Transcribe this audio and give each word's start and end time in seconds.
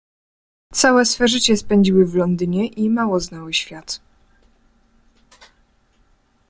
"Całe 0.73 1.05
swe 1.05 1.27
życie 1.27 1.57
spędziły 1.57 2.05
w 2.05 2.15
Londynie 2.15 2.67
i 2.67 2.89
mało 2.89 3.19
znały 3.19 3.53
świat." 3.53 3.99